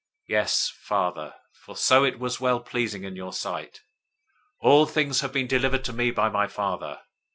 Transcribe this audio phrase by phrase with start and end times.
[0.23, 3.81] 011:026 Yes, Father, for so it was well pleasing in your sight.
[4.63, 7.01] 011:027 All things have been delivered to me by my Father.